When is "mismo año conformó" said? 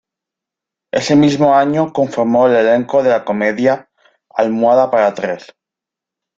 1.15-2.47